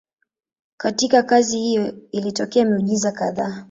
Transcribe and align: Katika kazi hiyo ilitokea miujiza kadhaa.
Katika 0.77 1.23
kazi 1.23 1.57
hiyo 1.59 1.93
ilitokea 2.11 2.65
miujiza 2.65 3.11
kadhaa. 3.11 3.59